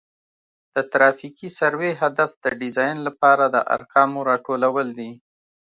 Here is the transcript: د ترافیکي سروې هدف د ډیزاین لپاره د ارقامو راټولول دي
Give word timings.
د 0.75 0.77
ترافیکي 0.91 1.49
سروې 1.59 1.91
هدف 2.01 2.31
د 2.43 2.45
ډیزاین 2.61 2.97
لپاره 3.07 3.43
د 3.47 3.57
ارقامو 3.75 4.19
راټولول 4.29 4.87
دي 4.99 5.11